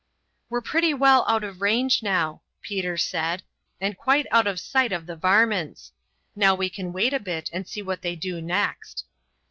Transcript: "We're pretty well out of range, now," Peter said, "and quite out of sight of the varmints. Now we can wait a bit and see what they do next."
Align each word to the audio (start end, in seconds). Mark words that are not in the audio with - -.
"We're 0.49 0.61
pretty 0.61 0.95
well 0.95 1.23
out 1.27 1.43
of 1.43 1.61
range, 1.61 2.01
now," 2.01 2.41
Peter 2.63 2.97
said, 2.97 3.43
"and 3.79 3.95
quite 3.95 4.25
out 4.31 4.47
of 4.47 4.59
sight 4.59 4.91
of 4.91 5.05
the 5.05 5.15
varmints. 5.15 5.91
Now 6.35 6.55
we 6.55 6.71
can 6.71 6.91
wait 6.91 7.13
a 7.13 7.19
bit 7.19 7.51
and 7.53 7.67
see 7.67 7.83
what 7.83 8.01
they 8.01 8.15
do 8.15 8.41
next." 8.41 9.05